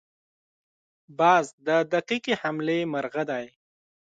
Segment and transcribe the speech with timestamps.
[1.19, 3.45] باز د دقیقې حملې مرغه دی